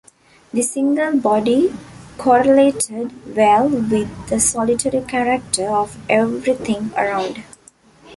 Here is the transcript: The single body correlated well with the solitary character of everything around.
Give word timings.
The 0.51 0.63
single 0.63 1.19
body 1.19 1.71
correlated 2.17 3.35
well 3.37 3.69
with 3.69 4.09
the 4.29 4.39
solitary 4.39 5.03
character 5.05 5.69
of 5.69 5.95
everything 6.09 6.89
around. 6.97 7.43